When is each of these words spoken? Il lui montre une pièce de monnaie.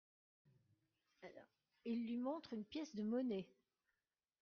Il 1.85 2.07
lui 2.07 2.17
montre 2.17 2.53
une 2.53 2.65
pièce 2.65 2.95
de 2.95 3.03
monnaie. 3.03 3.47